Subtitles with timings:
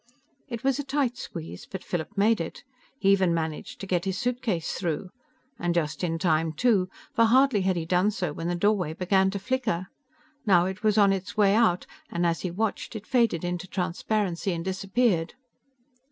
[0.47, 2.63] It was a tight squeeze, but Philip made it.
[2.97, 5.11] He even managed to get his suitcase through.
[5.59, 9.29] And just in time too, for hardly had he done so when the doorway began
[9.29, 9.89] to flicker.
[10.43, 14.53] Now it was on its way out, and as he watched, it faded into transparency
[14.53, 15.35] and disappeared.